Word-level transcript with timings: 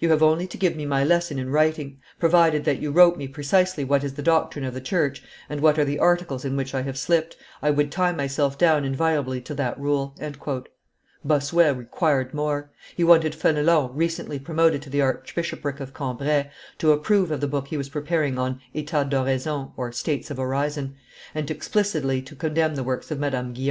You 0.00 0.10
have 0.10 0.20
only 0.20 0.48
to 0.48 0.58
give 0.58 0.74
me 0.74 0.84
my 0.84 1.04
lesson 1.04 1.38
in 1.38 1.50
writing; 1.50 2.00
provided 2.18 2.64
that 2.64 2.80
you 2.80 2.90
wrote 2.90 3.16
me 3.16 3.28
precisely 3.28 3.84
what 3.84 4.02
is 4.02 4.14
the 4.14 4.20
doctrine 4.20 4.64
of 4.64 4.74
the 4.74 4.80
church, 4.80 5.22
and 5.48 5.60
what 5.60 5.78
are 5.78 5.84
the 5.84 6.00
articles 6.00 6.44
in 6.44 6.56
which 6.56 6.74
I 6.74 6.82
have 6.82 6.98
slipped, 6.98 7.36
I 7.62 7.70
would 7.70 7.92
tie 7.92 8.10
myself 8.10 8.58
down 8.58 8.84
inviolably 8.84 9.40
to 9.42 9.54
that 9.54 9.78
rule." 9.78 10.16
Bossuet 11.24 11.76
required 11.78 12.34
more; 12.34 12.72
he 12.96 13.04
wanted 13.04 13.32
Fenelon, 13.32 13.94
recently 13.94 14.40
promoted 14.40 14.82
to 14.82 14.90
the 14.90 15.02
Archbishopric 15.02 15.78
of 15.78 15.94
Cambrai, 15.94 16.50
to 16.78 16.90
approve 16.90 17.30
of 17.30 17.40
the 17.40 17.46
book 17.46 17.68
he 17.68 17.76
was 17.76 17.90
preparing 17.90 18.38
on 18.40 18.60
Etats 18.74 19.08
d'Oraison 19.08 19.70
(States 19.94 20.32
of 20.32 20.40
Orison), 20.40 20.96
and 21.32 21.48
explicitly 21.48 22.20
to 22.22 22.34
condemn 22.34 22.74
the 22.74 22.82
works 22.82 23.12
of 23.12 23.20
Madame 23.20 23.52
Guyon. 23.54 23.68